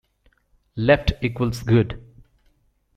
Left 0.77 1.11
equals 1.21 1.61
good. 1.61 2.01